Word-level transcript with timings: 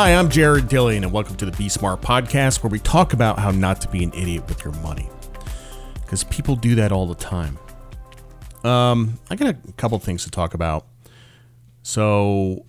Hi, 0.00 0.14
I'm 0.14 0.30
Jared 0.30 0.66
Dillian, 0.66 0.98
and 0.98 1.10
welcome 1.10 1.34
to 1.38 1.44
the 1.44 1.50
Be 1.50 1.68
Smart 1.68 2.00
podcast, 2.00 2.62
where 2.62 2.70
we 2.70 2.78
talk 2.78 3.14
about 3.14 3.40
how 3.40 3.50
not 3.50 3.80
to 3.80 3.88
be 3.88 4.04
an 4.04 4.12
idiot 4.12 4.48
with 4.48 4.64
your 4.64 4.72
money. 4.74 5.10
Because 5.94 6.22
people 6.22 6.54
do 6.54 6.76
that 6.76 6.92
all 6.92 7.08
the 7.08 7.16
time. 7.16 7.58
Um, 8.62 9.18
I 9.28 9.34
got 9.34 9.48
a 9.48 9.72
couple 9.72 9.98
things 9.98 10.22
to 10.22 10.30
talk 10.30 10.54
about. 10.54 10.86
So, 11.82 12.64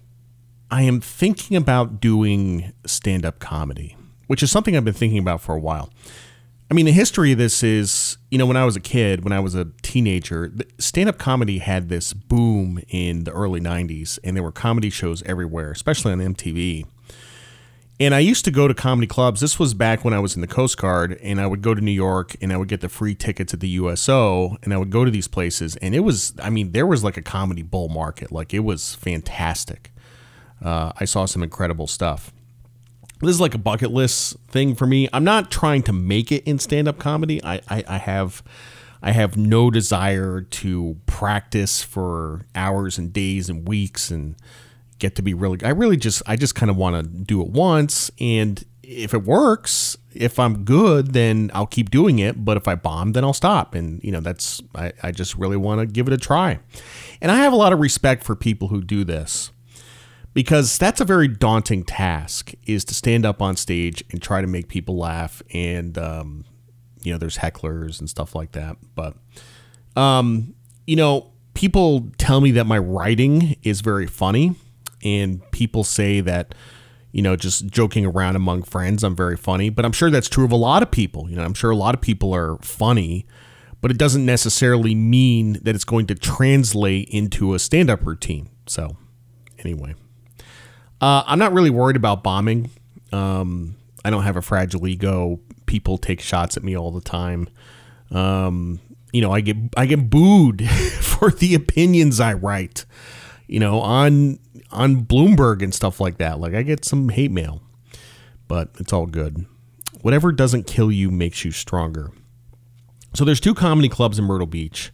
I 0.72 0.82
am 0.82 1.02
thinking 1.02 1.56
about 1.56 2.02
doing 2.02 2.74
stand 2.88 3.28
up 3.28 3.38
comedy, 3.38 3.96
which 4.26 4.42
is 4.42 4.50
something 4.50 4.76
I've 4.76 4.84
been 4.84 4.96
thinking 4.96 5.20
about 5.20 5.40
for 5.40 5.54
a 5.54 5.60
while. 5.60 5.92
I 6.72 6.74
mean, 6.74 6.88
the 6.88 6.92
history 6.92 7.34
of 7.34 7.38
this 7.38 7.62
is, 7.62 8.18
you 8.32 8.40
know, 8.40 8.48
when 8.48 8.58
I 8.58 8.66
was 8.66 8.76
a 8.76 8.80
kid, 8.80 9.24
when 9.24 9.34
I 9.34 9.40
was 9.40 9.54
a 9.54 9.66
teenager, 9.84 10.52
stand 10.80 11.08
up 11.08 11.20
comedy 11.20 11.60
had 11.60 11.90
this 11.90 12.12
boom 12.12 12.82
in 12.88 13.26
the 13.26 13.32
early 13.32 13.62
90s, 13.62 14.18
and 14.24 14.36
there 14.36 14.42
were 14.42 14.52
comedy 14.52 14.90
shows 14.90 15.22
everywhere, 15.28 15.70
especially 15.70 16.12
on 16.12 16.18
MTV. 16.18 16.88
And 18.00 18.16
I 18.16 18.20
used 18.20 18.46
to 18.46 18.52
go 18.52 18.68
to 18.68 18.74
comedy 18.74 19.08
clubs. 19.08 19.42
This 19.42 19.60
was 19.60 19.74
back 19.74 20.06
when 20.06 20.14
I 20.14 20.20
was 20.20 20.36
in 20.36 20.42
the 20.42 20.48
Coast 20.48 20.78
Guard, 20.78 21.20
and 21.22 21.42
I 21.42 21.48
would 21.48 21.62
go 21.62 21.74
to 21.74 21.82
New 21.82 21.92
York 21.92 22.36
and 22.42 22.54
I 22.54 22.58
would 22.58 22.70
get 22.70 22.80
the 22.80 22.88
free 22.88 23.14
tickets 23.14 23.54
at 23.54 23.60
the 23.60 23.68
USO, 23.70 24.58
and 24.64 24.74
I 24.74 24.78
would 24.78 24.90
go 24.90 25.04
to 25.04 25.12
these 25.12 25.28
places. 25.28 25.76
And 25.78 25.94
it 25.94 26.00
was, 26.00 26.34
I 26.42 26.50
mean, 26.50 26.72
there 26.72 26.88
was 26.88 27.04
like 27.04 27.18
a 27.18 27.22
comedy 27.22 27.62
bull 27.62 27.90
market. 27.90 28.32
Like 28.32 28.54
it 28.54 28.60
was 28.60 28.96
fantastic. 28.96 29.92
Uh, 30.64 30.94
I 30.98 31.06
saw 31.06 31.26
some 31.26 31.44
incredible 31.44 31.88
stuff 31.88 32.32
this 33.22 33.32
is 33.32 33.42
like 33.42 33.54
a 33.54 33.60
bucket 33.60 33.92
list 33.92 34.38
thing 34.48 34.76
for 34.76 34.88
me. 34.88 35.10
I'm 35.12 35.24
not 35.24 35.52
trying 35.52 35.84
to 35.84 35.94
make 35.94 36.32
it 36.32 36.44
in 36.46 36.60
stand 36.60 36.88
up 36.88 37.00
comedy. 37.00 37.44
I, 37.44 37.56
I, 37.68 37.84
I, 37.88 37.98
have 37.98 38.42
I 39.02 39.12
have 39.12 39.36
no 39.36 39.70
desire 39.70 40.42
to 40.42 40.98
practice 41.06 41.84
for 41.84 42.46
hours 42.56 42.98
and 42.98 43.12
days 43.12 43.50
and 43.50 43.68
weeks 43.68 44.10
and 44.10 44.36
get 45.00 45.16
to 45.16 45.22
be 45.22 45.34
really 45.34 45.58
I 45.64 45.70
really 45.70 45.98
just 45.98 46.22
I 46.28 46.36
just 46.36 46.56
kind 46.56 46.70
of 46.70 46.78
want 46.78 47.04
to 47.04 47.10
do 47.24 47.42
it 47.42 47.48
once 47.50 48.12
and 48.20 48.64
if 48.90 49.14
it 49.14 49.24
works, 49.24 49.98
if 50.16 50.40
I'm 50.40 50.64
good, 50.64 51.14
then 51.14 51.52
I'll 51.54 51.68
keep 51.68 51.92
doing 51.92 52.18
it. 52.18 52.44
But 52.44 52.58
if 52.58 52.68
I 52.68 52.74
bomb, 52.74 53.12
then 53.12 53.24
I'll 53.24 53.34
stop. 53.34 53.76
And, 53.76 54.04
you 54.04 54.12
know, 54.12 54.20
that's, 54.20 54.64
I, 54.74 54.92
I 55.04 55.12
just 55.12 55.36
really 55.36 55.58
want 55.58 55.80
to 55.80 55.86
give 55.86 56.08
it 56.08 56.14
a 56.14 56.18
try. 56.18 56.58
And 57.22 57.32
I 57.32 57.36
have 57.38 57.54
a 57.54 57.56
lot 57.56 57.72
of 57.72 57.80
respect 57.80 58.24
for 58.24 58.36
people 58.36 58.70
who 58.70 58.82
do 58.82 59.04
this 59.04 59.52
because 60.34 60.78
that's 60.78 61.00
a 61.02 61.06
very 61.06 61.28
daunting 61.28 61.84
task 61.84 62.54
is 62.66 62.84
to 62.86 62.94
stand 62.94 63.26
up 63.26 63.42
on 63.42 63.56
stage 63.56 64.04
and 64.12 64.22
try 64.22 64.42
to 64.42 64.48
make 64.48 64.68
people 64.68 64.98
laugh 64.98 65.42
and 65.54 65.98
um, 65.98 66.46
you 67.02 67.12
know 67.12 67.18
there's 67.18 67.38
hecklers 67.38 68.00
and 68.00 68.10
stuff 68.10 68.36
like 68.36 68.52
that 68.52 68.78
but 68.96 69.16
um, 69.96 70.54
you 70.86 70.96
know 70.96 71.32
people 71.54 72.10
tell 72.18 72.42
me 72.42 72.52
that 72.52 72.66
my 72.66 72.78
writing 72.78 73.56
is 73.64 73.82
very 73.82 74.08
funny 74.08 74.56
and 75.04 75.42
people 75.52 75.84
say 75.84 76.22
that 76.22 76.54
you 77.12 77.22
know 77.22 77.36
just 77.36 77.68
joking 77.68 78.06
around 78.06 78.36
among 78.36 78.64
friends 78.64 79.04
i'm 79.04 79.16
very 79.16 79.38
funny 79.38 79.70
but 79.70 79.86
i'm 79.86 79.92
sure 79.92 80.10
that's 80.10 80.30
true 80.30 80.46
of 80.46 80.52
a 80.52 80.56
lot 80.56 80.84
of 80.84 80.92
people 80.92 81.30
you 81.30 81.36
know 81.36 81.44
i'm 81.44 81.54
sure 81.54 81.72
a 81.72 81.76
lot 81.76 81.96
of 81.96 82.02
people 82.02 82.34
are 82.34 82.58
funny 82.58 83.26
but 83.82 83.90
it 83.90 83.98
doesn't 83.98 84.26
necessarily 84.26 84.94
mean 84.94 85.54
that 85.64 85.74
it's 85.74 85.86
going 85.86 86.06
to 86.06 86.16
translate 86.16 87.10
into 87.10 87.54
a 87.54 87.60
stand-up 87.60 88.06
routine 88.06 88.50
so 88.68 88.96
anyway 89.60 89.96
uh, 91.02 91.24
I'm 91.26 91.40
not 91.40 91.54
really 91.54 91.70
worried 91.70 91.96
about 91.96 92.24
bombing. 92.24 92.72
Um, 93.12 93.76
I 94.04 94.10
don't 94.10 94.24
have 94.24 94.36
a 94.36 94.42
fragile 94.42 94.88
ego. 94.88 95.40
People 95.66 95.98
take 95.98 96.20
shots 96.20 96.58
at 96.58 96.64
me 96.64 96.76
all 96.76 96.92
the 96.92 97.02
time. 97.02 97.48
Um, 98.12 98.80
you 99.14 99.22
know, 99.22 99.32
I 99.32 99.42
get 99.42 99.58
I 99.78 99.86
get 99.86 100.10
booed 100.10 100.68
for 101.02 101.32
the 101.32 101.56
opinions 101.56 102.20
I 102.20 102.34
write. 102.34 102.86
You 103.50 103.60
know, 103.60 103.80
on 103.82 104.40
on 104.72 105.06
Bloomberg 105.06 105.64
and 105.64 105.74
stuff 105.74 106.00
like 106.00 106.18
that. 106.18 106.40
Like 106.40 106.54
I 106.54 106.62
get 106.62 106.86
some 106.86 107.10
hate 107.10 107.32
mail, 107.32 107.62
but 108.48 108.70
it's 108.80 108.94
all 108.94 109.08
good. 109.08 109.46
Whatever 110.02 110.32
doesn't 110.32 110.68
kill 110.68 110.92
you 110.92 111.12
makes 111.12 111.44
you 111.44 111.52
stronger. 111.52 112.12
So 113.14 113.26
there's 113.26 113.40
two 113.40 113.56
comedy 113.56 113.90
clubs 113.90 114.20
in 114.20 114.26
Myrtle 114.26 114.48
Beach. 114.48 114.92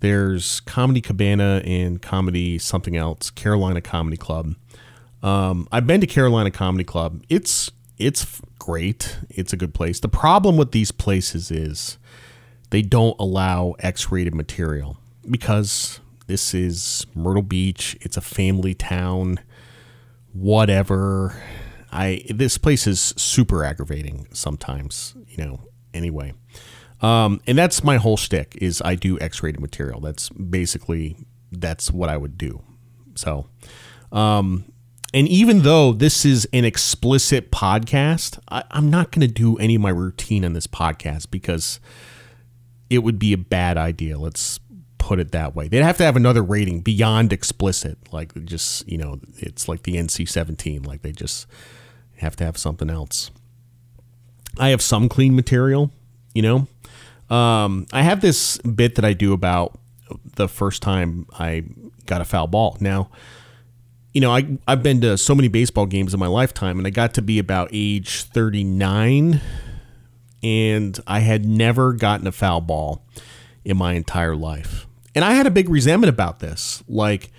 There's 0.00 0.60
Comedy 0.60 1.00
Cabana 1.00 1.62
and 1.64 2.00
Comedy 2.00 2.58
something 2.58 2.96
else, 2.96 3.30
Carolina 3.30 3.80
Comedy 3.80 4.16
Club. 4.16 4.54
Um, 5.22 5.66
I've 5.72 5.86
been 5.86 6.00
to 6.00 6.06
Carolina 6.06 6.50
Comedy 6.50 6.84
Club. 6.84 7.24
It's 7.28 7.70
it's 7.98 8.40
great. 8.58 9.18
It's 9.30 9.52
a 9.52 9.56
good 9.56 9.74
place. 9.74 10.00
The 10.00 10.08
problem 10.08 10.56
with 10.56 10.72
these 10.72 10.92
places 10.92 11.50
is 11.50 11.98
they 12.70 12.82
don't 12.82 13.16
allow 13.18 13.74
X-rated 13.78 14.34
material 14.34 14.98
because 15.30 16.00
this 16.26 16.54
is 16.54 17.06
Myrtle 17.14 17.42
Beach. 17.42 17.96
It's 18.00 18.16
a 18.16 18.20
family 18.20 18.74
town. 18.74 19.40
Whatever. 20.32 21.40
I 21.92 22.24
this 22.28 22.58
place 22.58 22.86
is 22.86 23.14
super 23.16 23.64
aggravating 23.64 24.26
sometimes. 24.32 25.14
You 25.28 25.44
know. 25.44 25.60
Anyway. 25.92 26.32
Um, 27.02 27.40
and 27.46 27.58
that's 27.58 27.84
my 27.84 27.96
whole 27.96 28.16
shtick 28.16 28.56
is 28.62 28.80
I 28.82 28.94
do 28.94 29.18
X-rated 29.20 29.60
material. 29.60 30.00
That's 30.00 30.30
basically 30.30 31.16
that's 31.52 31.90
what 31.90 32.08
I 32.08 32.16
would 32.16 32.38
do. 32.38 32.62
So, 33.14 33.48
um, 34.10 34.64
and 35.12 35.28
even 35.28 35.60
though 35.60 35.92
this 35.92 36.24
is 36.24 36.48
an 36.52 36.64
explicit 36.64 37.52
podcast, 37.52 38.38
I, 38.48 38.64
am 38.70 38.90
not 38.90 39.12
going 39.12 39.26
to 39.26 39.32
do 39.32 39.56
any 39.58 39.74
of 39.74 39.82
my 39.82 39.90
routine 39.90 40.44
on 40.44 40.54
this 40.54 40.66
podcast 40.66 41.30
because 41.30 41.78
it 42.90 42.98
would 42.98 43.18
be 43.18 43.32
a 43.32 43.38
bad 43.38 43.76
idea. 43.76 44.18
Let's 44.18 44.58
put 45.04 45.20
it 45.20 45.32
that 45.32 45.54
way. 45.54 45.68
They'd 45.68 45.82
have 45.82 45.98
to 45.98 46.04
have 46.04 46.16
another 46.16 46.42
rating 46.42 46.80
beyond 46.80 47.30
explicit. 47.30 47.98
Like 48.10 48.32
just, 48.46 48.88
you 48.88 48.96
know, 48.96 49.20
it's 49.36 49.68
like 49.68 49.82
the 49.82 49.96
NC 49.96 50.26
17. 50.26 50.82
Like 50.82 51.02
they 51.02 51.12
just 51.12 51.46
have 52.16 52.36
to 52.36 52.44
have 52.44 52.56
something 52.56 52.88
else. 52.88 53.30
I 54.58 54.70
have 54.70 54.80
some 54.80 55.10
clean 55.10 55.36
material, 55.36 55.90
you 56.34 56.40
know. 56.40 57.36
Um, 57.36 57.86
I 57.92 58.00
have 58.00 58.22
this 58.22 58.56
bit 58.58 58.94
that 58.94 59.04
I 59.04 59.12
do 59.12 59.34
about 59.34 59.78
the 60.36 60.48
first 60.48 60.80
time 60.80 61.26
I 61.38 61.64
got 62.06 62.22
a 62.22 62.24
foul 62.24 62.46
ball. 62.46 62.78
Now, 62.80 63.10
you 64.14 64.22
know, 64.22 64.30
I 64.30 64.56
I've 64.66 64.82
been 64.82 65.02
to 65.02 65.18
so 65.18 65.34
many 65.34 65.48
baseball 65.48 65.84
games 65.84 66.14
in 66.14 66.20
my 66.20 66.28
lifetime, 66.28 66.78
and 66.78 66.86
I 66.86 66.90
got 66.90 67.12
to 67.14 67.22
be 67.22 67.38
about 67.38 67.68
age 67.72 68.22
39, 68.22 69.42
and 70.42 71.00
I 71.06 71.18
had 71.20 71.44
never 71.44 71.92
gotten 71.92 72.26
a 72.26 72.32
foul 72.32 72.62
ball 72.62 73.04
in 73.66 73.76
my 73.76 73.94
entire 73.94 74.36
life. 74.36 74.86
And 75.14 75.24
I 75.24 75.34
had 75.34 75.46
a 75.46 75.50
big 75.50 75.68
resentment 75.68 76.08
about 76.08 76.40
this. 76.40 76.82
Like, 76.88 77.30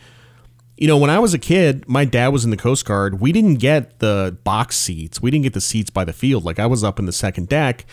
you 0.77 0.87
know, 0.87 0.97
when 0.97 1.09
I 1.09 1.19
was 1.19 1.33
a 1.33 1.39
kid, 1.39 1.87
my 1.87 2.05
dad 2.05 2.29
was 2.29 2.43
in 2.43 2.51
the 2.51 2.57
Coast 2.57 2.85
Guard. 2.85 3.21
We 3.21 3.31
didn't 3.31 3.55
get 3.55 3.99
the 3.99 4.37
box 4.43 4.75
seats. 4.75 5.21
We 5.21 5.31
didn't 5.31 5.43
get 5.43 5.53
the 5.53 5.61
seats 5.61 5.89
by 5.89 6.03
the 6.03 6.13
field. 6.13 6.43
Like 6.43 6.59
I 6.59 6.65
was 6.65 6.83
up 6.83 6.99
in 6.99 7.05
the 7.05 7.13
second 7.13 7.47
deck 7.47 7.85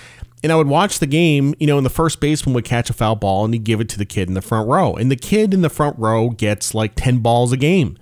and 0.42 0.50
I 0.50 0.56
would 0.56 0.66
watch 0.66 0.98
the 0.98 1.06
game, 1.06 1.54
you 1.60 1.66
know, 1.66 1.76
and 1.76 1.86
the 1.86 1.90
first 1.90 2.20
baseman 2.20 2.54
would 2.54 2.64
catch 2.64 2.90
a 2.90 2.92
foul 2.92 3.14
ball 3.14 3.44
and 3.44 3.54
he'd 3.54 3.64
give 3.64 3.80
it 3.80 3.88
to 3.90 3.98
the 3.98 4.04
kid 4.04 4.28
in 4.28 4.34
the 4.34 4.42
front 4.42 4.68
row. 4.68 4.94
And 4.94 5.10
the 5.10 5.16
kid 5.16 5.54
in 5.54 5.62
the 5.62 5.70
front 5.70 5.96
row 5.98 6.30
gets 6.30 6.74
like 6.74 6.94
10 6.96 7.18
balls 7.18 7.52
a 7.52 7.56
game 7.56 7.96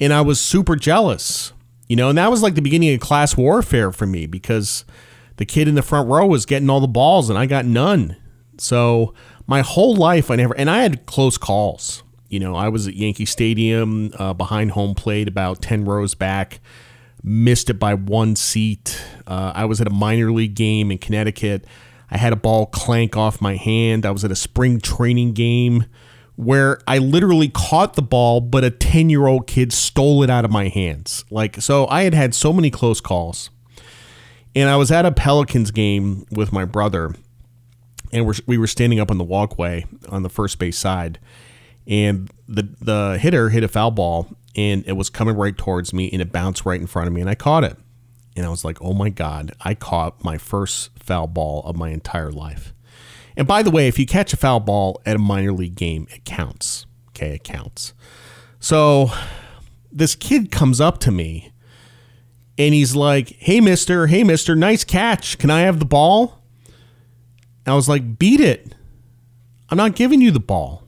and 0.00 0.12
I 0.12 0.20
was 0.20 0.40
super 0.40 0.76
jealous, 0.76 1.52
you 1.88 1.96
know, 1.96 2.08
and 2.08 2.18
that 2.18 2.30
was 2.30 2.42
like 2.42 2.54
the 2.54 2.62
beginning 2.62 2.94
of 2.94 3.00
class 3.00 3.36
warfare 3.36 3.90
for 3.90 4.06
me 4.06 4.26
because 4.26 4.84
the 5.36 5.44
kid 5.44 5.66
in 5.66 5.74
the 5.74 5.82
front 5.82 6.08
row 6.08 6.26
was 6.26 6.46
getting 6.46 6.70
all 6.70 6.80
the 6.80 6.86
balls 6.86 7.28
and 7.30 7.38
I 7.38 7.46
got 7.46 7.64
none. 7.64 8.16
So 8.58 9.12
my 9.50 9.62
whole 9.62 9.96
life, 9.96 10.30
I 10.30 10.36
never, 10.36 10.56
and 10.56 10.70
I 10.70 10.82
had 10.82 11.06
close 11.06 11.36
calls. 11.36 12.04
You 12.28 12.38
know, 12.38 12.54
I 12.54 12.68
was 12.68 12.86
at 12.86 12.94
Yankee 12.94 13.24
Stadium 13.24 14.12
uh, 14.16 14.32
behind 14.32 14.70
home 14.70 14.94
plate, 14.94 15.26
about 15.26 15.60
10 15.60 15.84
rows 15.84 16.14
back, 16.14 16.60
missed 17.24 17.68
it 17.68 17.74
by 17.74 17.94
one 17.94 18.36
seat. 18.36 19.04
Uh, 19.26 19.50
I 19.52 19.64
was 19.64 19.80
at 19.80 19.88
a 19.88 19.90
minor 19.90 20.30
league 20.30 20.54
game 20.54 20.92
in 20.92 20.98
Connecticut. 20.98 21.64
I 22.12 22.16
had 22.16 22.32
a 22.32 22.36
ball 22.36 22.66
clank 22.66 23.16
off 23.16 23.40
my 23.40 23.56
hand. 23.56 24.06
I 24.06 24.12
was 24.12 24.24
at 24.24 24.30
a 24.30 24.36
spring 24.36 24.80
training 24.80 25.32
game 25.32 25.86
where 26.36 26.78
I 26.86 26.98
literally 26.98 27.48
caught 27.48 27.94
the 27.94 28.02
ball, 28.02 28.40
but 28.40 28.62
a 28.62 28.70
10 28.70 29.10
year 29.10 29.26
old 29.26 29.48
kid 29.48 29.72
stole 29.72 30.22
it 30.22 30.30
out 30.30 30.44
of 30.44 30.52
my 30.52 30.68
hands. 30.68 31.24
Like, 31.28 31.60
so 31.60 31.88
I 31.88 32.04
had 32.04 32.14
had 32.14 32.36
so 32.36 32.52
many 32.52 32.70
close 32.70 33.00
calls. 33.00 33.50
And 34.54 34.68
I 34.68 34.76
was 34.76 34.92
at 34.92 35.04
a 35.04 35.10
Pelicans 35.10 35.72
game 35.72 36.24
with 36.30 36.52
my 36.52 36.64
brother, 36.64 37.14
and 38.12 38.26
we're, 38.26 38.34
we 38.46 38.58
were 38.58 38.66
standing 38.66 39.00
up 39.00 39.10
on 39.10 39.18
the 39.18 39.24
walkway 39.24 39.84
on 40.08 40.22
the 40.22 40.28
first 40.28 40.58
base 40.58 40.78
side. 40.78 41.18
And 41.86 42.30
the, 42.48 42.68
the 42.80 43.18
hitter 43.18 43.48
hit 43.48 43.64
a 43.64 43.68
foul 43.68 43.90
ball, 43.90 44.28
and 44.54 44.84
it 44.86 44.92
was 44.92 45.10
coming 45.10 45.36
right 45.36 45.56
towards 45.56 45.92
me, 45.92 46.10
and 46.12 46.20
it 46.20 46.32
bounced 46.32 46.64
right 46.64 46.80
in 46.80 46.86
front 46.86 47.08
of 47.08 47.14
me, 47.14 47.20
and 47.20 47.30
I 47.30 47.34
caught 47.34 47.64
it. 47.64 47.76
And 48.36 48.46
I 48.46 48.48
was 48.48 48.64
like, 48.64 48.80
oh 48.80 48.92
my 48.92 49.08
God, 49.08 49.52
I 49.60 49.74
caught 49.74 50.22
my 50.24 50.38
first 50.38 50.90
foul 50.98 51.26
ball 51.26 51.62
of 51.64 51.76
my 51.76 51.90
entire 51.90 52.30
life. 52.30 52.72
And 53.36 53.46
by 53.46 53.62
the 53.62 53.70
way, 53.70 53.88
if 53.88 53.98
you 53.98 54.06
catch 54.06 54.32
a 54.32 54.36
foul 54.36 54.60
ball 54.60 55.00
at 55.04 55.16
a 55.16 55.18
minor 55.18 55.52
league 55.52 55.74
game, 55.74 56.06
it 56.10 56.24
counts. 56.24 56.86
Okay, 57.08 57.34
it 57.34 57.44
counts. 57.44 57.92
So 58.60 59.10
this 59.90 60.14
kid 60.14 60.50
comes 60.50 60.80
up 60.80 60.98
to 60.98 61.10
me 61.10 61.52
and 62.58 62.74
he's 62.74 62.94
like, 62.94 63.28
Hey, 63.38 63.60
mister, 63.60 64.06
hey, 64.06 64.24
mister, 64.24 64.54
nice 64.54 64.84
catch. 64.84 65.38
Can 65.38 65.50
I 65.50 65.62
have 65.62 65.78
the 65.78 65.84
ball? 65.84 66.39
I 67.66 67.74
was 67.74 67.88
like, 67.88 68.18
Beat 68.18 68.40
it. 68.40 68.74
I'm 69.68 69.76
not 69.76 69.94
giving 69.94 70.20
you 70.20 70.30
the 70.30 70.40
ball. 70.40 70.84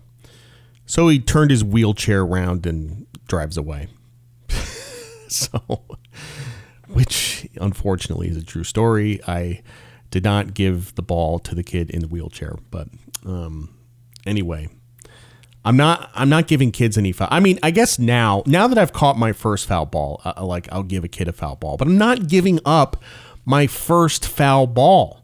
So 0.87 1.09
he 1.09 1.21
turned 1.21 1.51
his 1.51 1.65
wheelchair 1.65 2.23
around 2.23 2.67
and 2.67 3.07
drives 3.27 3.57
away. 3.57 3.89
so 5.29 5.83
which 6.93 7.49
unfortunately 7.61 8.29
is 8.29 8.37
a 8.37 8.45
true 8.45 8.65
story. 8.65 9.21
I 9.27 9.63
did 10.11 10.25
not 10.25 10.55
give 10.55 10.95
the 10.95 11.03
ball 11.03 11.39
to 11.41 11.55
the 11.55 11.63
kid 11.63 11.91
in 11.91 12.01
the 12.01 12.09
wheelchair, 12.09 12.57
but 12.71 12.89
um, 13.25 13.75
anyway, 14.27 14.69
I'm 15.65 15.77
not 15.77 16.11
I'm 16.15 16.29
not 16.29 16.47
giving 16.47 16.71
kids 16.71 16.99
any 16.99 17.13
foul. 17.13 17.29
I 17.31 17.41
mean, 17.41 17.59
I 17.63 17.71
guess 17.71 17.99
now 17.99 18.43
now 18.47 18.67
that 18.69 18.79
I've 18.79 18.93
caught 18.93 19.17
my 19.17 19.33
first 19.33 19.67
foul 19.67 19.87
ball, 19.87 20.21
uh, 20.25 20.45
like 20.45 20.71
I'll 20.73 20.83
give 20.83 21.05
a 21.05 21.09
kid 21.09 21.29
a 21.29 21.33
foul 21.33 21.57
ball, 21.57 21.77
but 21.77 21.89
I'm 21.89 21.99
not 21.99 22.29
giving 22.29 22.61
up 22.65 23.03
my 23.45 23.67
first 23.67 24.27
foul 24.27 24.67
ball 24.67 25.22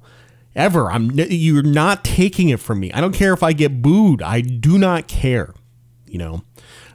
ever. 0.58 0.90
I'm 0.90 1.10
you're 1.12 1.62
not 1.62 2.04
taking 2.04 2.50
it 2.50 2.60
from 2.60 2.80
me. 2.80 2.92
I 2.92 3.00
don't 3.00 3.14
care 3.14 3.32
if 3.32 3.42
I 3.42 3.52
get 3.52 3.80
booed. 3.80 4.20
I 4.20 4.40
do 4.42 4.76
not 4.78 5.08
care, 5.08 5.54
you 6.06 6.18
know. 6.18 6.42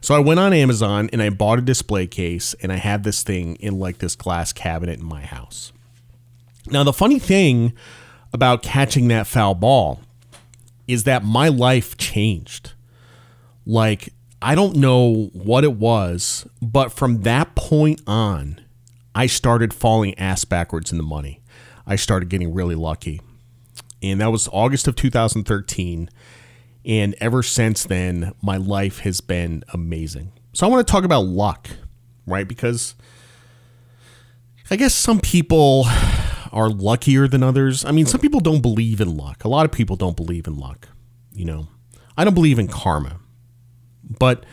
So 0.01 0.13
I 0.13 0.19
went 0.19 0.39
on 0.39 0.51
Amazon 0.51 1.10
and 1.13 1.21
I 1.21 1.30
bought 1.30 1.60
a 1.60 1.62
display 1.62 2.07
case 2.07 2.54
and 2.62 2.74
I 2.74 2.75
had 2.75 3.04
this 3.04 3.24
thing 3.24 3.56
in 3.56 3.80
like 3.80 4.00
this 4.00 4.15
glass 4.15 4.51
cabinet 4.51 5.00
in 5.00 5.06
my 5.06 5.21
house. 5.21 5.71
Now 6.69 6.83
the 6.83 6.94
funny 6.94 7.19
thing 7.19 7.74
about 8.33 8.63
catching 8.63 9.07
that 9.07 9.27
foul 9.27 9.56
ball 9.56 10.01
is 10.88 11.06
that 11.06 11.24
my 11.24 11.48
life 11.48 11.98
changed. 11.98 12.74
Like 13.65 14.10
I 14.42 14.56
don't 14.56 14.75
know 14.75 15.30
what 15.31 15.63
it 15.63 15.74
was, 15.74 16.45
but 16.62 16.92
from 16.92 17.21
that 17.21 17.56
point 17.56 18.01
on, 18.06 18.60
I 19.15 19.27
started 19.27 19.74
falling 19.74 20.18
ass 20.19 20.44
backwards 20.44 20.92
in 20.92 20.98
the 20.98 21.04
money. 21.04 21.39
I 21.88 21.95
started 21.95 22.27
getting 22.27 22.54
really 22.54 22.75
lucky. 22.75 23.21
And 24.04 24.22
that 24.22 24.32
was 24.32 24.50
August 24.52 24.88
of 24.88 24.96
2013 24.96 26.10
and 26.86 27.16
ever 27.20 27.42
since 27.44 27.84
then, 27.86 28.34
my 28.42 28.58
life 28.58 29.00
has 29.00 29.22
been 29.22 29.64
amazing. 29.74 30.34
So 30.52 30.68
I 30.68 30.70
want 30.70 30.86
to 30.86 30.92
talk 30.92 31.04
about 31.04 31.26
luck, 31.26 31.70
right? 32.28 32.48
Because 32.48 32.96
I 34.70 34.76
guess 34.76 34.94
some 34.94 35.20
people 35.20 35.86
are 36.52 36.70
luckier 36.70 37.28
than 37.28 37.42
others. 37.42 37.86
I 37.86 37.92
mean, 37.92 38.06
some 38.06 38.20
people 38.20 38.42
don't 38.42 38.62
believe 38.62 39.00
in 39.00 39.16
luck. 39.16 39.44
A 39.44 39.48
lot 39.48 39.66
of 39.66 39.72
people 39.72 39.96
don't 39.96 40.18
believe 40.18 40.46
in 40.46 40.58
luck. 40.58 40.90
You 41.32 41.46
know, 41.46 41.68
I 42.18 42.24
don't 42.24 42.36
believe 42.36 42.60
in 42.60 42.68
karma, 42.68 43.20
but 44.04 44.46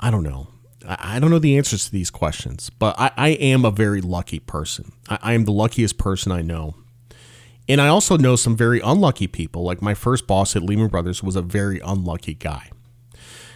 I 0.00 0.10
don't 0.10 0.24
know. 0.24 0.48
I 0.88 1.18
don't 1.18 1.30
know 1.30 1.38
the 1.38 1.56
answers 1.56 1.86
to 1.86 1.92
these 1.92 2.10
questions, 2.10 2.70
but 2.70 2.94
I, 2.98 3.10
I 3.16 3.28
am 3.30 3.64
a 3.64 3.70
very 3.70 4.00
lucky 4.00 4.38
person. 4.38 4.92
I, 5.08 5.18
I 5.20 5.32
am 5.34 5.44
the 5.44 5.52
luckiest 5.52 5.98
person 5.98 6.32
I 6.32 6.42
know. 6.42 6.76
And 7.68 7.80
I 7.80 7.88
also 7.88 8.16
know 8.16 8.36
some 8.36 8.56
very 8.56 8.80
unlucky 8.80 9.26
people. 9.26 9.62
Like 9.64 9.82
my 9.82 9.94
first 9.94 10.26
boss 10.26 10.54
at 10.54 10.62
Lehman 10.62 10.88
Brothers 10.88 11.22
was 11.22 11.36
a 11.36 11.42
very 11.42 11.80
unlucky 11.80 12.34
guy. 12.34 12.70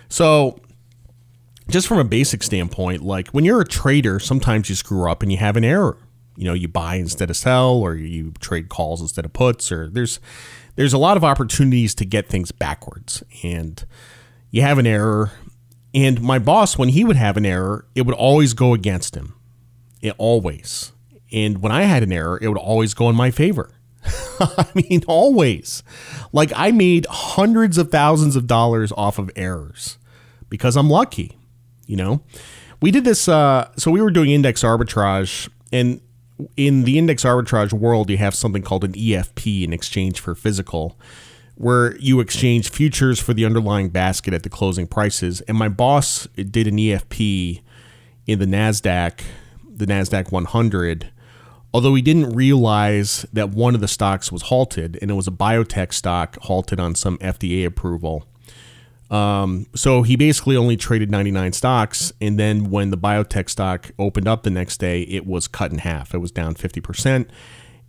So, 0.08 0.58
just 1.68 1.86
from 1.86 1.98
a 1.98 2.04
basic 2.04 2.42
standpoint, 2.42 3.02
like 3.02 3.28
when 3.28 3.44
you're 3.44 3.60
a 3.60 3.66
trader, 3.66 4.18
sometimes 4.18 4.68
you 4.68 4.74
screw 4.74 5.08
up 5.08 5.22
and 5.22 5.30
you 5.30 5.38
have 5.38 5.56
an 5.56 5.64
error. 5.64 5.96
You 6.36 6.46
know, 6.46 6.54
you 6.54 6.66
buy 6.66 6.96
instead 6.96 7.30
of 7.30 7.36
sell, 7.36 7.74
or 7.74 7.94
you 7.94 8.32
trade 8.40 8.68
calls 8.68 9.00
instead 9.00 9.24
of 9.24 9.32
puts, 9.32 9.70
or 9.70 9.88
there's 9.88 10.18
there's 10.74 10.92
a 10.92 10.98
lot 10.98 11.16
of 11.16 11.22
opportunities 11.22 11.94
to 11.96 12.04
get 12.04 12.28
things 12.28 12.50
backwards, 12.50 13.22
and 13.44 13.84
you 14.50 14.62
have 14.62 14.78
an 14.78 14.86
error. 14.86 15.32
And 15.92 16.22
my 16.22 16.38
boss, 16.38 16.78
when 16.78 16.90
he 16.90 17.04
would 17.04 17.16
have 17.16 17.36
an 17.36 17.44
error, 17.44 17.84
it 17.94 18.02
would 18.02 18.14
always 18.14 18.54
go 18.54 18.74
against 18.74 19.16
him. 19.16 19.34
It 20.00 20.14
always. 20.18 20.92
And 21.32 21.62
when 21.62 21.72
I 21.72 21.82
had 21.82 22.02
an 22.02 22.12
error, 22.12 22.38
it 22.40 22.48
would 22.48 22.58
always 22.58 22.94
go 22.94 23.08
in 23.10 23.16
my 23.16 23.30
favor. 23.30 23.70
I 24.40 24.66
mean, 24.74 25.02
always. 25.06 25.82
Like, 26.32 26.52
I 26.54 26.70
made 26.70 27.06
hundreds 27.10 27.78
of 27.78 27.90
thousands 27.90 28.36
of 28.36 28.46
dollars 28.46 28.92
off 28.96 29.18
of 29.18 29.30
errors 29.36 29.98
because 30.48 30.76
I'm 30.76 30.88
lucky, 30.88 31.36
you 31.86 31.96
know? 31.96 32.22
We 32.80 32.90
did 32.90 33.04
this, 33.04 33.28
uh, 33.28 33.70
so 33.76 33.90
we 33.90 34.00
were 34.00 34.10
doing 34.10 34.30
index 34.30 34.62
arbitrage, 34.62 35.50
and 35.70 36.00
in 36.56 36.84
the 36.84 36.98
index 36.98 37.24
arbitrage 37.24 37.72
world, 37.72 38.08
you 38.08 38.16
have 38.16 38.34
something 38.34 38.62
called 38.62 38.84
an 38.84 38.92
EFP, 38.92 39.64
an 39.64 39.72
exchange 39.72 40.20
for 40.20 40.34
physical, 40.34 40.98
where 41.56 41.96
you 41.98 42.20
exchange 42.20 42.70
futures 42.70 43.20
for 43.20 43.34
the 43.34 43.44
underlying 43.44 43.90
basket 43.90 44.32
at 44.32 44.42
the 44.42 44.48
closing 44.48 44.86
prices. 44.86 45.42
And 45.42 45.58
my 45.58 45.68
boss 45.68 46.26
did 46.34 46.66
an 46.66 46.78
EFP 46.78 47.60
in 48.26 48.38
the 48.38 48.46
NASDAQ, 48.46 49.20
the 49.68 49.86
NASDAQ 49.86 50.32
100 50.32 51.10
although 51.72 51.94
he 51.94 52.02
didn't 52.02 52.30
realize 52.30 53.26
that 53.32 53.50
one 53.50 53.74
of 53.74 53.80
the 53.80 53.88
stocks 53.88 54.32
was 54.32 54.42
halted 54.42 54.98
and 55.00 55.10
it 55.10 55.14
was 55.14 55.28
a 55.28 55.32
biotech 55.32 55.92
stock 55.92 56.36
halted 56.42 56.80
on 56.80 56.94
some 56.94 57.18
FDA 57.18 57.64
approval. 57.64 58.26
Um, 59.10 59.66
so 59.74 60.02
he 60.02 60.16
basically 60.16 60.56
only 60.56 60.76
traded 60.76 61.10
99 61.10 61.52
stocks. 61.52 62.12
And 62.20 62.38
then 62.38 62.70
when 62.70 62.90
the 62.90 62.98
biotech 62.98 63.50
stock 63.50 63.90
opened 63.98 64.28
up 64.28 64.44
the 64.44 64.50
next 64.50 64.78
day, 64.78 65.02
it 65.02 65.26
was 65.26 65.48
cut 65.48 65.72
in 65.72 65.78
half. 65.78 66.14
It 66.14 66.18
was 66.18 66.30
down 66.30 66.54
50%. 66.54 67.28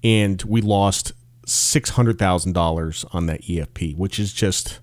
And 0.03 0.41
we 0.43 0.61
lost 0.61 1.13
$600,000 1.45 3.05
on 3.15 3.25
that 3.27 3.41
EFP, 3.43 3.95
which 3.95 4.19
is 4.19 4.33
just 4.33 4.79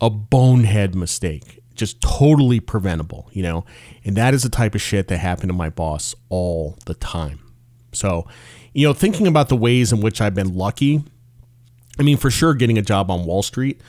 a 0.00 0.10
bonehead 0.10 0.94
mistake, 0.94 1.62
just 1.74 2.00
totally 2.02 2.60
preventable, 2.60 3.30
you 3.32 3.42
know? 3.42 3.64
And 4.04 4.16
that 4.16 4.34
is 4.34 4.42
the 4.42 4.48
type 4.50 4.74
of 4.74 4.82
shit 4.82 5.08
that 5.08 5.18
happened 5.18 5.48
to 5.48 5.54
my 5.54 5.70
boss 5.70 6.14
all 6.28 6.78
the 6.84 6.94
time. 6.94 7.40
So, 7.92 8.26
you 8.72 8.86
know, 8.86 8.92
thinking 8.92 9.26
about 9.26 9.48
the 9.48 9.56
ways 9.56 9.92
in 9.92 10.00
which 10.00 10.20
I've 10.20 10.34
been 10.34 10.54
lucky, 10.54 11.04
I 11.98 12.02
mean, 12.02 12.16
for 12.16 12.30
sure, 12.30 12.54
getting 12.54 12.78
a 12.78 12.82
job 12.82 13.10
on 13.10 13.24
Wall 13.24 13.42
Street 13.42 13.80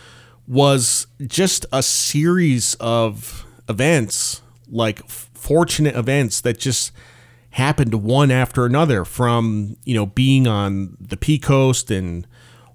was 0.48 1.08
just 1.28 1.66
a 1.72 1.84
series 1.84 2.76
of 2.76 3.46
events, 3.70 4.42
like 4.68 5.08
fortunate 5.08 5.96
events 5.96 6.42
that 6.42 6.60
just 6.60 6.92
happened 7.52 7.94
one 7.94 8.32
after 8.32 8.66
another 8.66 9.06
from, 9.06 9.78
you 9.84 9.94
know, 9.94 10.06
being 10.06 10.48
on 10.48 10.98
the 11.00 11.18
P 11.18 11.38
Coast 11.38 11.92
and 11.92 12.28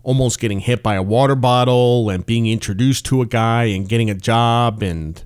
almost 0.02 0.38
getting 0.38 0.61
hit 0.61 0.82
by 0.82 0.94
a 0.94 1.02
water 1.02 1.34
bottle 1.34 2.08
and 2.11 2.25
being 2.25 2.46
introduced 2.46 3.05
to 3.06 3.23
a 3.23 3.26
guy 3.26 3.64
and 3.64 3.88
getting 3.88 4.08
a 4.08 4.14
job 4.14 4.82
and 4.82 5.25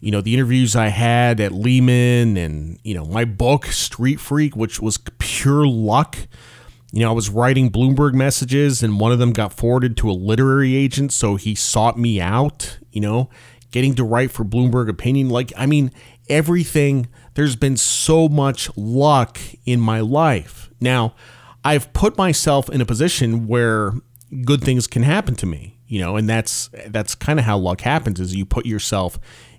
you 0.00 0.10
know, 0.12 0.20
the 0.20 0.34
interviews 0.34 0.76
I 0.76 0.88
had 0.88 1.40
at 1.40 1.52
Lehman 1.52 2.36
and, 2.36 2.78
you 2.84 2.94
know, 2.94 3.04
my 3.04 3.24
book, 3.24 3.66
Street 3.66 4.20
Freak, 4.20 4.54
which 4.54 4.80
was 4.80 4.98
pure 5.18 5.66
luck. 5.66 6.16
You 6.92 7.00
know, 7.00 7.10
I 7.10 7.12
was 7.12 7.28
writing 7.28 7.70
Bloomberg 7.70 8.14
messages 8.14 8.82
and 8.82 9.00
one 9.00 9.12
of 9.12 9.18
them 9.18 9.32
got 9.32 9.52
forwarded 9.52 9.96
to 9.98 10.10
a 10.10 10.12
literary 10.12 10.76
agent. 10.76 11.12
So 11.12 11.36
he 11.36 11.54
sought 11.54 11.98
me 11.98 12.20
out, 12.20 12.78
you 12.92 13.00
know, 13.00 13.28
getting 13.70 13.94
to 13.96 14.04
write 14.04 14.30
for 14.30 14.44
Bloomberg 14.44 14.88
Opinion. 14.88 15.28
Like, 15.28 15.52
I 15.56 15.66
mean, 15.66 15.90
everything, 16.28 17.08
there's 17.34 17.56
been 17.56 17.76
so 17.76 18.28
much 18.28 18.70
luck 18.76 19.38
in 19.64 19.80
my 19.80 20.00
life. 20.00 20.70
Now, 20.80 21.14
I've 21.64 21.92
put 21.92 22.16
myself 22.16 22.70
in 22.70 22.80
a 22.80 22.86
position 22.86 23.48
where 23.48 23.92
good 24.44 24.62
things 24.62 24.86
can 24.86 25.02
happen 25.02 25.34
to 25.36 25.46
me, 25.46 25.78
you 25.86 26.00
know, 26.00 26.16
and 26.16 26.28
that's 26.28 26.70
that's 26.86 27.14
kind 27.14 27.38
of 27.38 27.44
how 27.44 27.58
luck 27.58 27.80
happens 27.80 28.20
is 28.20 28.34
you 28.34 28.46
put 28.46 28.64
yourself 28.64 29.18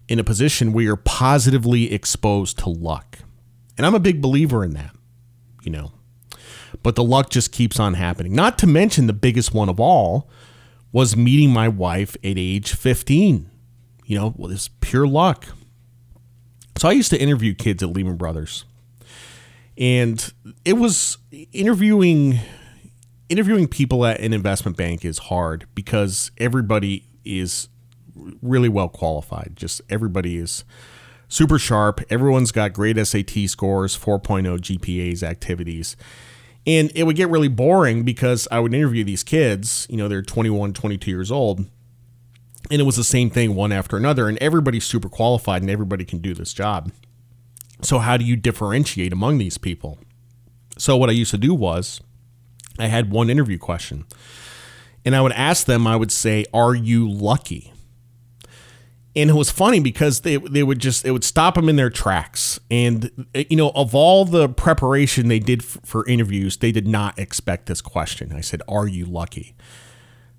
in 0.09 0.19
a 0.19 0.23
position 0.23 0.73
where 0.73 0.83
you're 0.83 0.95
positively 0.95 1.93
exposed 1.93 2.57
to 2.57 2.69
luck. 2.69 3.19
And 3.77 3.85
I'm 3.85 3.95
a 3.95 3.99
big 3.99 4.21
believer 4.21 4.65
in 4.65 4.71
that, 4.71 4.93
you 5.61 5.71
know. 5.71 5.93
But 6.81 6.95
the 6.95 7.03
luck 7.03 7.29
just 7.29 7.51
keeps 7.51 7.79
on 7.79 7.93
happening. 7.93 8.33
Not 8.33 8.57
to 8.57 8.67
mention 8.67 9.05
the 9.07 9.13
biggest 9.13 9.53
one 9.53 9.69
of 9.69 9.79
all 9.79 10.27
was 10.91 11.15
meeting 11.15 11.51
my 11.51 11.67
wife 11.67 12.15
at 12.23 12.37
age 12.37 12.73
15. 12.73 13.49
You 14.05 14.17
know, 14.17 14.33
well, 14.35 14.51
it's 14.51 14.69
pure 14.81 15.07
luck. 15.07 15.45
So 16.75 16.89
I 16.89 16.93
used 16.93 17.11
to 17.11 17.21
interview 17.21 17.53
kids 17.53 17.83
at 17.83 17.89
Lehman 17.89 18.17
Brothers. 18.17 18.65
And 19.77 20.33
it 20.65 20.73
was 20.73 21.19
interviewing 21.53 22.39
interviewing 23.29 23.67
people 23.67 24.07
at 24.07 24.19
an 24.19 24.33
investment 24.33 24.75
bank 24.75 25.05
is 25.05 25.19
hard 25.19 25.67
because 25.75 26.31
everybody 26.39 27.05
is 27.23 27.69
really 28.41 28.69
well 28.69 28.89
qualified. 28.89 29.53
Just 29.55 29.81
everybody 29.89 30.37
is 30.37 30.63
super 31.27 31.59
sharp. 31.59 32.01
Everyone's 32.09 32.51
got 32.51 32.73
great 32.73 32.97
SAT 32.97 33.49
scores, 33.49 33.97
4.0 33.97 34.59
GPAs, 34.59 35.23
activities. 35.23 35.95
And 36.67 36.91
it 36.93 37.03
would 37.03 37.15
get 37.15 37.29
really 37.29 37.47
boring 37.47 38.03
because 38.03 38.47
I 38.51 38.59
would 38.59 38.73
interview 38.73 39.03
these 39.03 39.23
kids, 39.23 39.87
you 39.89 39.97
know, 39.97 40.07
they're 40.07 40.21
21, 40.21 40.73
22 40.73 41.09
years 41.09 41.31
old. 41.31 41.65
And 42.69 42.81
it 42.81 42.83
was 42.83 42.97
the 42.97 43.03
same 43.03 43.29
thing 43.29 43.55
one 43.55 43.71
after 43.71 43.95
another. 43.95 44.27
And 44.27 44.37
everybody's 44.39 44.85
super 44.85 45.09
qualified 45.09 45.61
and 45.61 45.71
everybody 45.71 46.05
can 46.05 46.19
do 46.19 46.33
this 46.33 46.53
job. 46.53 46.91
So, 47.81 47.99
how 47.99 48.17
do 48.17 48.25
you 48.25 48.35
differentiate 48.35 49.13
among 49.13 49.37
these 49.37 49.57
people? 49.57 49.99
So, 50.77 50.97
what 50.97 51.09
I 51.09 51.13
used 51.13 51.31
to 51.31 51.37
do 51.37 51.53
was 51.53 52.01
I 52.77 52.87
had 52.87 53.09
one 53.09 53.29
interview 53.29 53.57
question. 53.57 54.05
And 55.05 55.15
I 55.15 55.21
would 55.21 55.31
ask 55.31 55.65
them, 55.65 55.87
I 55.87 55.95
would 55.95 56.11
say, 56.11 56.45
Are 56.53 56.75
you 56.75 57.09
lucky? 57.09 57.73
And 59.15 59.29
it 59.29 59.33
was 59.33 59.49
funny 59.49 59.79
because 59.79 60.21
they 60.21 60.37
they 60.37 60.63
would 60.63 60.79
just 60.79 61.05
it 61.05 61.11
would 61.11 61.23
stop 61.23 61.55
them 61.55 61.69
in 61.69 61.75
their 61.75 61.89
tracks 61.89 62.59
and 62.69 63.27
eh, 63.33 63.43
you 63.49 63.57
know 63.57 63.71
of 63.75 63.95
all 63.95 64.25
the 64.25 64.47
preparation 64.49 65.27
they 65.27 65.39
did 65.39 65.61
f- 65.61 65.79
for 65.83 66.05
interviews 66.07 66.57
they 66.57 66.71
did 66.71 66.87
not 66.87 67.17
expect 67.17 67.65
this 67.65 67.81
question 67.81 68.31
i 68.33 68.41
said 68.41 68.61
are 68.67 68.87
you 68.87 69.05
lucky 69.05 69.55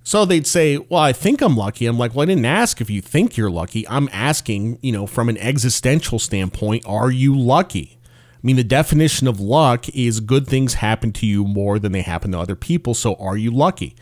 so 0.03 0.25
they'd 0.25 0.47
say 0.47 0.79
well 0.79 1.03
i 1.03 1.13
think 1.13 1.41
i'm 1.41 1.57
lucky 1.57 1.87
i'm 1.87 1.99
like 1.99 2.15
well 2.15 2.23
i 2.23 2.27
didn't 2.27 2.45
ask 2.45 2.81
if 2.81 2.89
you 2.89 3.01
think 3.01 3.37
you're 3.37 3.51
lucky 3.51 3.87
i'm 3.89 4.09
asking 4.13 4.79
you 4.83 4.93
know 4.93 5.07
from 5.07 5.29
an 5.29 5.37
existential 5.39 6.19
standpoint 6.19 6.85
are 6.87 7.11
you 7.11 7.37
lucky 7.37 7.97
I 8.43 8.47
mean, 8.47 8.57
the 8.57 8.65
definition 8.65 9.29
of 9.29 9.39
luck 9.39 9.87
is 9.91 10.19
good 10.21 10.47
things 10.47 10.75
happen 10.75 11.13
to 11.13 11.27
you 11.27 11.45
more 11.45 11.79
than 11.79 11.93
they 11.93 12.01
happen 12.01 12.33
to 12.33 12.39
other 12.39 12.57
people. 12.57 12.95
So, 12.95 13.15
are 13.17 13.37
you 13.37 13.51
lucky? 13.51 13.95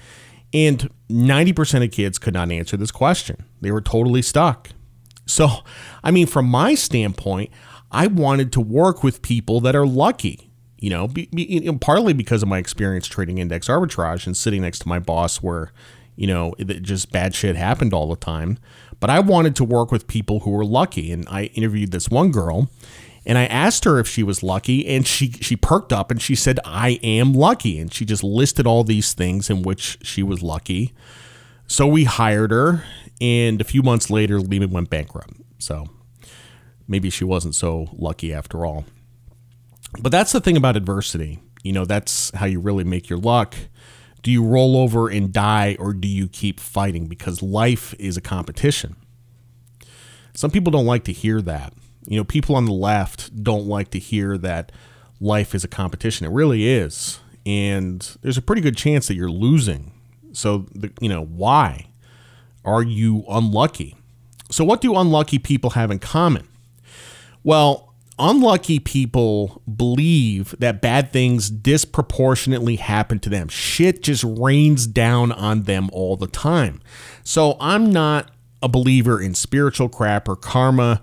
And 0.55 0.89
90% 1.11 1.85
of 1.85 1.91
kids 1.91 2.21
could 2.21 2.35
not 2.35 2.53
answer 2.53 2.77
this 2.77 2.93
question. 2.93 3.45
They 3.61 3.71
were 3.71 3.81
totally 3.81 4.23
stuck. 4.23 4.71
So, 5.27 5.49
I 6.03 6.11
mean, 6.11 6.27
from 6.27 6.47
my 6.47 6.75
standpoint, 6.75 7.51
I 7.91 8.07
wanted 8.07 8.53
to 8.53 8.61
work 8.61 9.03
with 9.03 9.23
people 9.23 9.61
that 9.61 9.77
are 9.77 9.87
lucky, 9.87 10.51
you 10.79 10.91
know, 10.91 11.09
be, 11.09 11.27
be, 11.27 11.71
partly 11.81 12.13
because 12.13 12.43
of 12.43 12.49
my 12.49 12.59
experience 12.59 13.07
trading 13.07 13.39
index 13.39 13.69
arbitrage 13.69 14.27
and 14.27 14.37
sitting 14.37 14.63
next 14.63 14.81
to 14.81 14.89
my 14.89 14.99
boss 14.99 15.39
where, 15.39 15.73
you 16.17 16.27
know, 16.27 16.55
it, 16.59 16.83
just 16.83 17.13
bad 17.13 17.35
shit 17.35 17.57
happened 17.57 17.93
all 17.93 18.09
the 18.09 18.17
time. 18.17 18.59
But 19.01 19.11
I 19.11 19.21
wanted 19.21 19.55
to 19.57 19.65
work 19.65 19.93
with 19.93 20.07
people 20.07 20.41
who 20.41 20.51
were 20.51 20.65
lucky. 20.65 21.13
And 21.13 21.29
I 21.29 21.45
interviewed 21.45 21.93
this 21.93 22.09
one 22.09 22.31
girl 22.31 22.69
and 23.29 23.37
I 23.37 23.45
asked 23.45 23.85
her 23.85 23.99
if 23.99 24.09
she 24.09 24.23
was 24.23 24.43
lucky, 24.43 24.87
and 24.87 25.07
she 25.07 25.33
she 25.33 25.55
perked 25.55 25.93
up 25.93 26.11
and 26.11 26.21
she 26.21 26.35
said, 26.35 26.59
"I 26.65 26.99
am 27.03 27.35
lucky." 27.35 27.79
And 27.79 27.93
she 27.93 28.07
just 28.07 28.25
listed 28.25 28.67
all 28.67 28.85
these 28.85 29.13
things 29.13 29.51
in 29.51 29.63
which 29.63 29.99
she 30.03 30.23
was 30.23 30.43
lucky. 30.43 30.95
So 31.67 31.87
we 31.87 32.05
hired 32.05 32.51
her, 32.51 32.85
and 33.21 33.61
a 33.61 33.65
few 33.65 33.83
months 33.83 34.11
later, 34.11 34.41
Lehman 34.41 34.71
went 34.71 34.91
bankrupt. 34.91 35.35
So 35.59 35.87
maybe 36.87 37.11
she 37.11 37.25
wasn't 37.25 37.55
so 37.55 37.89
lucky 37.93 38.33
after 38.33 38.65
all. 38.65 38.85
But 40.01 40.13
that's 40.13 40.33
the 40.33 40.41
thing 40.41 40.57
about 40.57 40.77
adversity. 40.77 41.41
You 41.63 41.73
know, 41.73 41.85
that's 41.85 42.31
how 42.35 42.47
you 42.47 42.61
really 42.61 42.85
make 42.85 43.09
your 43.09 43.19
luck. 43.19 43.55
Do 44.23 44.31
you 44.31 44.45
roll 44.45 44.77
over 44.77 45.09
and 45.09 45.33
die, 45.33 45.77
or 45.79 45.93
do 45.93 46.09
you 46.09 46.29
keep 46.29 46.61
fighting? 46.61 47.07
Because 47.07 47.43
life 47.43 47.95
is 47.99 48.17
a 48.17 48.21
competition. 48.21 48.97
Some 50.35 50.51
people 50.51 50.71
don't 50.71 50.87
like 50.87 51.05
to 51.05 51.13
hear 51.13 51.41
that. 51.43 51.73
You 52.07 52.17
know, 52.17 52.25
people 52.25 52.57
on 52.57 52.65
the 52.65 52.73
left 52.73 53.43
don't 53.43 53.67
like 53.67 53.91
to 53.91 53.99
hear 53.99 54.37
that 54.39 54.73
life 55.21 55.55
is 55.55 55.65
a 55.65 55.69
competition. 55.69 56.27
It 56.27 56.33
really 56.33 56.69
is. 56.69 57.21
And 57.47 58.17
there's 58.23 58.37
a 58.37 58.43
pretty 58.43 58.63
good 58.63 58.77
chance 58.77 59.09
that 59.09 59.15
you're 59.15 59.31
losing. 59.31 59.93
So, 60.33 60.67
the, 60.75 60.93
you 61.01 61.09
know, 61.09 61.25
why 61.25 61.87
are 62.69 62.83
you 62.83 63.25
unlucky? 63.29 63.97
So, 64.51 64.65
what 64.65 64.81
do 64.81 64.97
unlucky 64.97 65.39
people 65.39 65.71
have 65.71 65.91
in 65.91 65.99
common? 65.99 66.47
Well, 67.43 67.95
unlucky 68.19 68.79
people 68.79 69.63
believe 69.77 70.55
that 70.59 70.81
bad 70.81 71.13
things 71.13 71.51
disproportionately 71.51 72.77
happen 72.77 73.21
to 73.21 73.31
them. 73.31 73.49
Shit 73.49 74.03
just 74.03 74.25
rains 74.25 74.87
down 74.87 75.33
on 75.33 75.65
them 75.65 75.91
all 75.93 76.17
the 76.17 76.27
time. 76.27 76.81
So, 77.23 77.57
I'm 77.61 77.93
not 77.93 78.31
a 78.63 78.69
believer 78.69 79.21
in 79.21 79.35
spiritual 79.35 79.89
crap 79.89 80.29
or 80.29 80.37
karma 80.37 81.01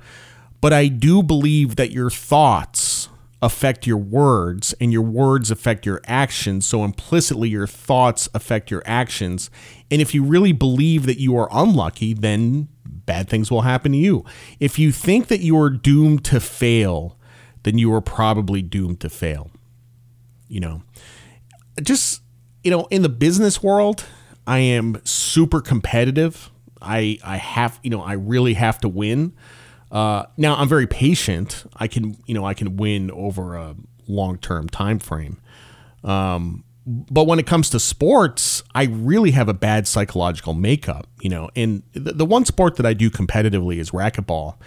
but 0.66 0.74
I 0.74 0.88
do 0.88 1.22
believe 1.22 1.76
that 1.76 1.92
your 1.92 2.10
thoughts 2.10 3.08
affect 3.46 3.86
your 3.86 3.98
words 3.98 4.74
and 4.82 4.92
your 4.92 5.04
words 5.04 5.52
affect 5.52 5.86
your 5.86 6.02
actions. 6.08 6.66
So 6.66 6.84
implicitly, 6.84 7.50
your 7.50 7.68
thoughts 7.68 8.28
affect 8.34 8.72
your 8.72 8.82
actions. 8.86 9.52
And 9.92 10.02
if 10.02 10.16
you 10.16 10.24
really 10.24 10.52
believe 10.52 11.06
that 11.06 11.20
you 11.20 11.38
are 11.38 11.48
unlucky, 11.52 12.16
then 12.16 12.70
bad 12.84 13.30
things 13.30 13.52
will 13.52 13.62
happen 13.62 13.92
to 13.92 13.98
you. 14.00 14.26
If 14.60 14.80
you 14.80 14.92
think 14.92 15.28
that 15.28 15.42
you 15.42 15.60
are 15.60 15.70
doomed 15.70 16.26
to 16.26 16.40
fail, 16.40 17.20
then 17.62 17.78
you 17.78 17.94
are 17.94 18.02
probably 18.02 18.64
doomed 18.64 19.00
to 19.02 19.10
fail. 19.10 19.52
You 20.48 20.60
know, 20.60 20.84
just, 21.84 22.24
you 22.64 22.72
know, 22.72 22.88
in 22.90 23.04
the 23.04 23.10
business 23.10 23.62
world, 23.62 24.06
I 24.48 24.58
am 24.58 25.00
super 25.04 25.62
competitive. 25.62 26.50
I, 26.82 27.20
I 27.24 27.38
have, 27.38 27.80
you 27.84 27.92
know, 27.92 28.02
I 28.02 28.14
really 28.14 28.56
have 28.56 28.80
to 28.80 28.88
win. 28.88 29.34
Uh, 29.96 30.26
now 30.36 30.58
I'm 30.58 30.68
very 30.68 30.88
patient. 30.88 31.64
I 31.78 31.88
can, 31.88 32.18
you 32.26 32.34
know, 32.34 32.44
I 32.44 32.54
can 32.54 32.76
win 32.76 33.10
over 33.12 33.56
a 33.56 33.78
long-term 34.10 34.68
time 34.68 35.00
frame. 35.00 35.40
Um, 36.04 36.66
but 36.86 37.28
when 37.28 37.40
it 37.40 37.48
comes 37.48 37.70
to 37.70 37.80
sports, 37.80 38.62
I 38.76 38.84
really 38.84 39.32
have 39.32 39.48
a 39.48 39.54
bad 39.54 39.88
psychological 39.88 40.54
makeup, 40.54 41.08
you 41.22 41.30
know. 41.30 41.50
And 41.56 41.82
the, 41.94 42.12
the 42.12 42.26
one 42.26 42.44
sport 42.44 42.76
that 42.76 42.86
I 42.86 42.94
do 42.94 43.10
competitively 43.10 43.78
is 43.78 43.92
racquetball. 43.92 44.58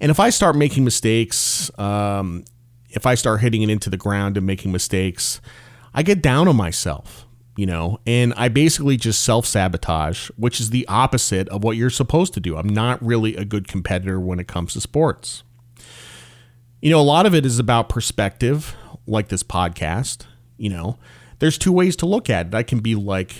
And 0.00 0.10
if 0.10 0.18
I 0.18 0.30
start 0.30 0.56
making 0.56 0.82
mistakes, 0.82 1.70
um, 1.78 2.44
if 2.90 3.06
I 3.06 3.14
start 3.14 3.42
hitting 3.42 3.62
it 3.62 3.70
into 3.70 3.90
the 3.90 3.96
ground 3.96 4.36
and 4.36 4.44
making 4.44 4.72
mistakes, 4.72 5.40
I 5.94 6.02
get 6.02 6.20
down 6.20 6.48
on 6.48 6.56
myself 6.56 7.23
you 7.56 7.66
know, 7.66 8.00
and 8.06 8.34
I 8.36 8.48
basically 8.48 8.96
just 8.96 9.22
self 9.22 9.46
sabotage, 9.46 10.28
which 10.36 10.60
is 10.60 10.70
the 10.70 10.86
opposite 10.88 11.48
of 11.50 11.62
what 11.62 11.76
you're 11.76 11.90
supposed 11.90 12.34
to 12.34 12.40
do. 12.40 12.56
I'm 12.56 12.68
not 12.68 13.02
really 13.04 13.36
a 13.36 13.44
good 13.44 13.68
competitor 13.68 14.18
when 14.18 14.40
it 14.40 14.48
comes 14.48 14.72
to 14.72 14.80
sports. 14.80 15.42
You 16.80 16.90
know, 16.90 17.00
a 17.00 17.02
lot 17.02 17.26
of 17.26 17.34
it 17.34 17.46
is 17.46 17.58
about 17.58 17.88
perspective, 17.88 18.74
like 19.06 19.28
this 19.28 19.42
podcast. 19.42 20.26
You 20.56 20.70
know, 20.70 20.98
there's 21.38 21.58
two 21.58 21.72
ways 21.72 21.96
to 21.96 22.06
look 22.06 22.28
at 22.28 22.48
it. 22.48 22.54
I 22.54 22.62
can 22.62 22.80
be 22.80 22.94
like, 22.94 23.36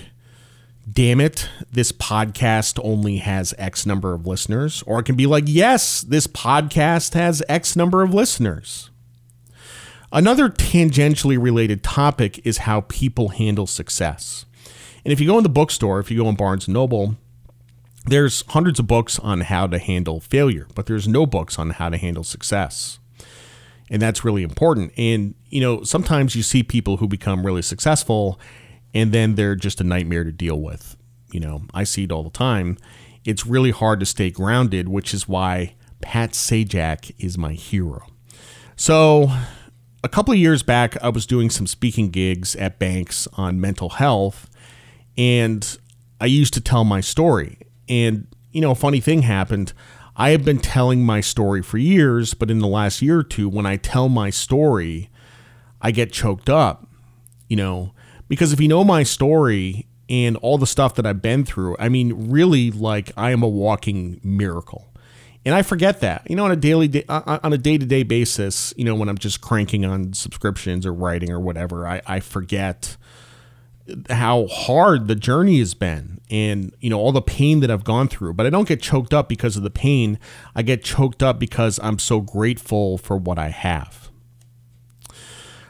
damn 0.91 1.21
it, 1.21 1.49
this 1.71 1.91
podcast 1.93 2.79
only 2.83 3.19
has 3.19 3.53
X 3.59 3.85
number 3.85 4.15
of 4.15 4.27
listeners. 4.27 4.83
Or 4.87 4.99
I 4.99 5.03
can 5.03 5.17
be 5.17 5.27
like, 5.27 5.45
yes, 5.47 6.03
this 6.03 6.27
podcast 6.27 7.15
has 7.15 7.43
X 7.49 7.75
number 7.77 8.03
of 8.03 8.15
listeners. 8.15 8.91
Another 10.15 10.49
tangentially 10.49 11.43
related 11.43 11.83
topic 11.83 12.41
is 12.47 12.59
how 12.59 12.83
people 12.83 13.31
handle 13.31 13.67
success. 13.67 14.45
And 15.05 15.13
if 15.13 15.19
you 15.19 15.27
go 15.27 15.39
in 15.39 15.43
the 15.43 15.49
bookstore, 15.49 15.99
if 15.99 16.09
you 16.09 16.23
go 16.23 16.29
in 16.29 16.37
Barnes 16.37 16.69
and 16.69 16.75
Noble, 16.75 17.17
there's 18.07 18.45
hundreds 18.51 18.79
of 18.79 18.87
books 18.87 19.19
on 19.19 19.41
how 19.41 19.67
to 19.67 19.79
handle 19.81 20.21
failure, 20.21 20.69
but 20.77 20.87
there's 20.87 21.09
no 21.09 21.27
books 21.27 21.59
on 21.59 21.71
how 21.71 21.89
to 21.89 21.97
handle 21.97 22.23
success. 22.23 23.01
And 23.91 24.01
that's 24.01 24.25
really 24.25 24.45
important. 24.45 24.93
And, 24.97 25.35
you 25.49 25.61
know, 25.61 25.83
sometimes 25.83 26.37
you 26.37 26.45
see 26.45 26.63
people 26.63 26.99
who 26.99 27.09
become 27.09 27.45
really 27.45 27.63
successful 27.63 28.39
and 28.95 29.11
then 29.11 29.35
they're 29.35 29.57
just 29.57 29.81
a 29.81 29.85
nightmare 29.85 30.23
to 30.23 30.31
deal 30.31 30.61
with. 30.61 30.97
You 31.33 31.41
know, 31.41 31.63
I 31.75 31.83
see 31.83 32.05
it 32.05 32.13
all 32.13 32.23
the 32.23 32.31
time. 32.31 32.79
It's 33.25 33.45
really 33.45 33.73
hard 33.73 33.99
to 33.99 34.07
stay 34.07 34.31
grounded, 34.31 34.89
which 34.89 35.13
is 35.13 35.27
why 35.27 35.75
Pat 36.01 36.31
Sajak 36.31 37.13
is 37.19 37.37
my 37.37 37.55
hero. 37.55 38.07
So, 38.77 39.33
a 40.05 40.09
couple 40.09 40.35
of 40.35 40.39
years 40.39 40.63
back, 40.63 41.03
I 41.03 41.09
was 41.09 41.25
doing 41.25 41.49
some 41.49 41.67
speaking 41.67 42.11
gigs 42.11 42.55
at 42.57 42.79
banks 42.79 43.27
on 43.33 43.59
mental 43.59 43.89
health, 43.89 44.51
and 45.17 45.79
I 46.21 46.27
used 46.27 46.53
to 46.55 46.61
tell 46.61 46.85
my 46.85 47.01
story. 47.01 47.57
And, 47.89 48.27
you 48.53 48.61
know, 48.61 48.73
a 48.73 48.77
funny 48.77 49.01
thing 49.01 49.23
happened. 49.23 49.73
I 50.15 50.31
have 50.31 50.45
been 50.45 50.59
telling 50.59 51.05
my 51.05 51.23
story 51.23 51.63
for 51.63 51.79
years, 51.79 52.35
but 52.35 52.51
in 52.51 52.59
the 52.59 52.69
last 52.69 53.01
year 53.01 53.21
or 53.21 53.25
two, 53.25 53.49
when 53.49 53.65
I 53.65 53.79
tell 53.79 54.11
my 54.11 54.29
story, 54.29 55.09
I 55.81 55.91
get 55.91 56.13
choked 56.13 56.51
up, 56.51 56.87
you 57.49 57.57
know, 57.57 57.95
because 58.29 58.53
if 58.53 58.61
you 58.61 58.69
know 58.69 58.85
my 58.85 59.05
story 59.05 59.87
and 60.11 60.37
all 60.37 60.59
the 60.59 60.67
stuff 60.67 60.95
that 60.97 61.07
I've 61.07 61.23
been 61.23 61.47
through, 61.47 61.77
I 61.79 61.89
mean, 61.89 62.31
really, 62.31 62.71
like, 62.71 63.11
I 63.17 63.31
am 63.31 63.43
a 63.43 63.49
walking 63.49 64.21
miracle 64.23 64.94
and 65.45 65.55
I 65.55 65.63
forget 65.63 66.01
that. 66.01 66.29
You 66.29 66.37
know, 66.37 66.45
on 66.45 66.53
a 66.53 66.57
daily 66.57 67.05
uh, 67.09 67.39
on 67.43 67.53
a 67.53 67.59
day 67.59 67.79
to 67.79 67.85
day 67.85 68.03
basis, 68.03 68.73
you 68.77 68.85
know, 68.85 68.95
when 68.95 69.09
I'm 69.09 69.19
just 69.19 69.41
cranking 69.41 69.85
on 69.85 70.13
subscriptions 70.13 70.87
or 70.87 70.93
writing 70.93 71.31
or 71.31 71.41
whatever, 71.41 71.87
I, 71.87 72.01
I 72.07 72.21
forget 72.21 72.97
how 74.09 74.47
hard 74.47 75.09
the 75.09 75.15
journey 75.15 75.59
has 75.59 75.75
been 75.75 76.19
and 76.31 76.75
you 76.81 76.89
know 76.89 76.99
all 76.99 77.13
the 77.13 77.21
pain 77.21 77.61
that 77.61 77.71
I've 77.71 77.85
gone 77.85 78.09
through. 78.09 78.35
But 78.35 78.47
I 78.47 78.51
don't 78.51 78.67
get 78.67 78.81
choked 78.81 79.13
up 79.13 79.29
because 79.29 79.57
of 79.57 79.63
the 79.63 79.71
pain. 79.71 80.19
I 80.55 80.63
get 80.63 80.83
choked 80.83 81.23
up 81.23 81.39
because 81.39 81.79
I'm 81.83 81.99
so 81.99 82.21
grateful 82.21 82.97
for 82.97 83.17
what 83.17 83.39
I 83.39 83.51
have. 83.51 84.11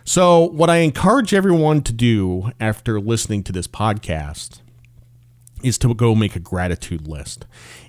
So 0.05 0.45
what 0.51 0.69
I 0.69 0.77
encourage 0.77 1.33
everyone 1.33 1.81
to 1.83 1.93
do 1.93 2.53
after 2.61 3.01
listening 3.01 3.43
to 3.45 3.53
this 3.53 3.67
podcast 3.67 4.61
is 5.65 5.79
to 5.79 5.95
go 5.95 6.15
make 6.15 6.37
a 6.37 6.41
gratitude 6.41 7.09
list. 7.09 7.47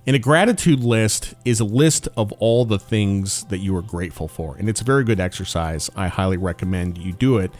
And 0.08 0.15
a 0.15 0.20
gratitude 0.20 0.79
list 0.79 1.34
is 1.44 1.60
a 1.60 1.65
list 1.65 2.08
of 2.15 2.32
all 2.34 2.63
the 2.63 2.79
things 2.79 3.44
that 3.46 3.58
you 3.58 3.75
are 3.75 3.82
grateful 3.82 4.29
for. 4.29 4.55
And 4.55 4.70
it's 4.70 4.79
a 4.79 4.86
very 4.86 5.03
good 5.03 5.20
exercise. 5.20 5.91
I 5.96 6.08
highly 6.08 6.38
recommend 6.38 6.98
you 6.98 7.12
do 7.12 7.38
it. 7.38 7.51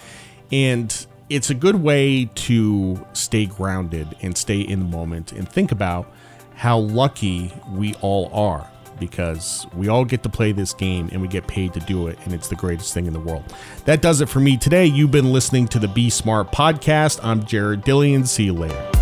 And 0.52 1.06
it's 1.30 1.50
a 1.50 1.54
good 1.54 1.76
way 1.76 2.30
to 2.34 3.06
stay 3.14 3.46
grounded 3.46 4.16
and 4.22 4.38
stay 4.38 4.62
in 4.62 4.80
the 4.80 4.86
moment 4.86 5.34
and 5.34 5.50
think 5.50 5.72
about 5.72 6.12
how 6.56 6.80
lucky 6.80 7.52
we 7.74 7.94
all 7.96 8.30
are 8.34 8.70
because 8.98 9.68
we 9.74 9.90
all 9.90 10.06
get 10.06 10.24
to 10.24 10.30
play 10.30 10.54
this 10.54 10.74
game 10.74 11.10
and 11.12 11.22
we 11.22 11.28
get 11.28 11.46
paid 11.48 11.74
to 11.74 11.82
do 11.82 12.08
it, 12.08 12.18
and 12.24 12.34
it's 12.34 12.48
the 12.48 12.56
greatest 12.56 12.94
thing 12.94 13.08
in 13.08 13.12
the 13.12 13.20
world. 13.20 13.44
That 13.84 14.02
does 14.02 14.22
it 14.22 14.30
for 14.30 14.40
me 14.40 14.56
today. 14.56 14.86
You've 14.86 15.12
been 15.12 15.34
listening 15.34 15.68
to 15.70 15.80
the 15.80 15.90
Be 15.90 16.10
Smart 16.10 16.54
podcast. 16.54 17.20
I'm 17.22 17.44
Jared 17.46 17.82
Dillian. 17.82 18.26
See 18.26 18.46
you 18.46 18.54
later. 18.54 18.95